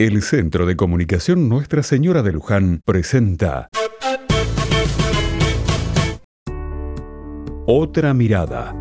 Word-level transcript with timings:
El 0.00 0.22
Centro 0.22 0.64
de 0.64 0.76
Comunicación 0.76 1.48
Nuestra 1.48 1.82
Señora 1.82 2.22
de 2.22 2.30
Luján 2.30 2.82
presenta 2.84 3.68
Otra 7.66 8.14
mirada. 8.14 8.76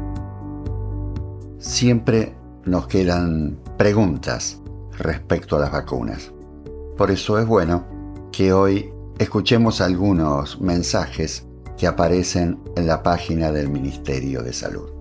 Siempre 1.58 2.36
nos 2.66 2.86
quedan 2.86 3.58
preguntas 3.80 4.62
respecto 5.00 5.56
a 5.56 5.62
las 5.62 5.72
vacunas. 5.72 6.32
Por 6.96 7.10
eso 7.10 7.40
es 7.40 7.48
bueno 7.48 8.30
que 8.32 8.54
hoy 8.54 8.94
escuchemos 9.18 9.82
algunos 9.82 10.62
mensajes 10.62 11.48
que 11.80 11.88
aparecen 11.88 12.60
en 12.76 12.86
la 12.86 13.02
página 13.02 13.52
del 13.52 13.70
Ministerio 13.70 14.44
de 14.44 14.54
Salud. 14.54 14.92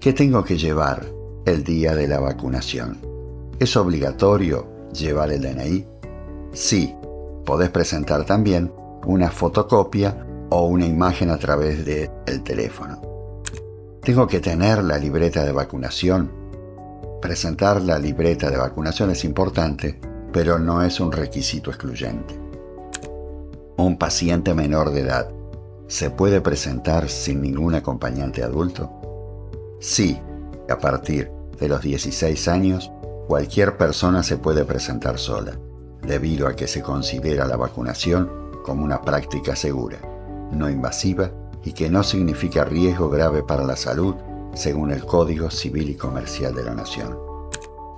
¿Qué 0.00 0.12
tengo 0.12 0.42
que 0.42 0.58
llevar 0.58 1.06
el 1.46 1.62
día 1.62 1.94
de 1.94 2.08
la 2.08 2.18
vacunación? 2.18 2.98
¿Es 3.60 3.76
obligatorio 3.76 4.73
llevar 4.94 5.30
el 5.32 5.42
DNI? 5.42 5.86
Sí, 6.52 6.94
podés 7.44 7.70
presentar 7.70 8.24
también 8.24 8.72
una 9.06 9.30
fotocopia 9.30 10.26
o 10.50 10.66
una 10.66 10.86
imagen 10.86 11.30
a 11.30 11.36
través 11.36 11.84
del 11.84 12.42
teléfono. 12.42 13.00
¿Tengo 14.02 14.26
que 14.26 14.40
tener 14.40 14.82
la 14.84 14.98
libreta 14.98 15.44
de 15.44 15.52
vacunación? 15.52 16.30
Presentar 17.20 17.80
la 17.82 17.98
libreta 17.98 18.50
de 18.50 18.56
vacunación 18.56 19.10
es 19.10 19.24
importante, 19.24 19.98
pero 20.32 20.58
no 20.58 20.82
es 20.82 21.00
un 21.00 21.10
requisito 21.10 21.70
excluyente. 21.70 22.38
Un 23.76 23.98
paciente 23.98 24.54
menor 24.54 24.90
de 24.90 25.00
edad 25.00 25.28
se 25.86 26.10
puede 26.10 26.40
presentar 26.40 27.08
sin 27.08 27.42
ningún 27.42 27.74
acompañante 27.74 28.42
adulto? 28.42 28.90
Sí, 29.80 30.18
a 30.68 30.78
partir 30.78 31.30
de 31.58 31.68
los 31.68 31.82
16 31.82 32.48
años, 32.48 32.90
cualquier 33.26 33.76
persona 33.76 34.22
se 34.22 34.36
puede 34.36 34.64
presentar 34.64 35.18
sola, 35.18 35.58
debido 36.02 36.46
a 36.46 36.54
que 36.54 36.66
se 36.66 36.82
considera 36.82 37.46
la 37.46 37.56
vacunación 37.56 38.30
como 38.64 38.84
una 38.84 39.00
práctica 39.02 39.56
segura, 39.56 39.98
no 40.52 40.68
invasiva 40.68 41.30
y 41.62 41.72
que 41.72 41.88
no 41.88 42.02
significa 42.02 42.64
riesgo 42.64 43.08
grave 43.08 43.42
para 43.42 43.64
la 43.64 43.76
salud 43.76 44.14
según 44.54 44.90
el 44.90 45.04
Código 45.04 45.50
Civil 45.50 45.90
y 45.90 45.94
Comercial 45.94 46.54
de 46.54 46.64
la 46.64 46.74
Nación. 46.74 47.18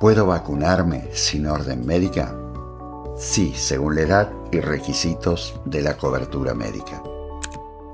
¿Puedo 0.00 0.26
vacunarme 0.26 1.08
sin 1.12 1.46
orden 1.46 1.84
médica? 1.86 2.34
Sí, 3.16 3.52
según 3.56 3.96
la 3.96 4.02
edad 4.02 4.32
y 4.52 4.60
requisitos 4.60 5.58
de 5.64 5.82
la 5.82 5.96
cobertura 5.96 6.54
médica. 6.54 7.02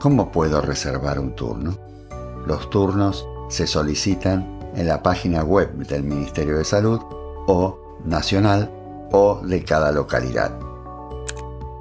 ¿Cómo 0.01 0.33
puedo 0.33 0.61
reservar 0.61 1.19
un 1.19 1.35
turno? 1.35 1.77
Los 2.47 2.71
turnos 2.71 3.27
se 3.49 3.67
solicitan 3.67 4.59
en 4.75 4.89
la 4.89 5.03
página 5.03 5.45
web 5.45 5.75
del 5.87 6.03
Ministerio 6.03 6.59
de 6.59 6.65
Salud 6.65 7.01
o 7.47 7.79
nacional 8.05 8.71
o 9.13 9.41
de 9.43 9.65
cada 9.65 9.93
localidad. 9.93 10.59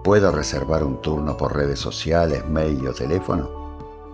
¿Puedo 0.03 0.31
reservar 0.31 0.83
un 0.83 1.01
turno 1.01 1.37
por 1.37 1.55
redes 1.55 1.79
sociales, 1.79 2.47
mail 2.47 2.87
o 2.87 2.93
teléfono? 2.93 3.49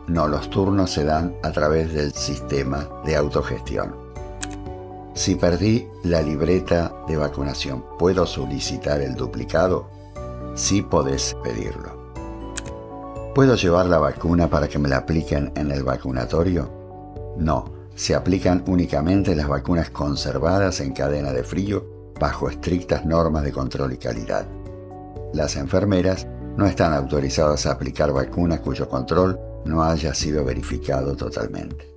No, 0.08 0.28
los 0.28 0.50
turnos 0.50 0.92
se 0.92 1.04
dan 1.04 1.36
a 1.44 1.52
través 1.52 1.94
del 1.94 2.14
sistema 2.14 2.88
de 3.06 3.16
autogestión. 3.16 3.96
Si 5.14 5.36
perdí 5.36 5.88
la 6.04 6.22
libreta 6.22 6.94
de 7.08 7.18
vacunación, 7.18 7.84
¿puedo 7.98 8.26
solicitar 8.26 9.02
el 9.02 9.16
duplicado? 9.16 9.88
Sí 10.56 10.82
podés 10.82 11.36
pedirlo. 11.44 11.98
¿Puedo 13.34 13.56
llevar 13.56 13.86
la 13.88 13.98
vacuna 13.98 14.50
para 14.50 14.68
que 14.68 14.80
me 14.80 14.90
la 14.90 14.98
apliquen 14.98 15.52
en 15.56 15.72
el 15.72 15.84
vacunatorio? 15.84 16.70
No, 17.38 17.66
se 17.98 18.14
aplican 18.14 18.64
únicamente 18.68 19.36
las 19.36 19.48
vacunas 19.48 19.90
conservadas 19.90 20.82
en 20.82 20.94
cadena 20.94 21.34
de 21.34 21.44
frío 21.44 22.14
bajo 22.20 22.48
estrictas 22.48 23.06
normas 23.06 23.44
de 23.44 23.52
control 23.52 23.92
y 23.94 23.98
calidad. 23.98 24.48
Las 25.34 25.56
enfermeras 25.56 26.28
no 26.56 26.68
están 26.68 26.94
autorizadas 26.94 27.66
a 27.66 27.72
aplicar 27.72 28.14
vacunas 28.14 28.60
cuyo 28.60 28.88
control 28.88 29.40
no 29.66 29.84
haya 29.84 30.14
sido 30.14 30.46
verificado 30.46 31.16
totalmente. 31.16 31.97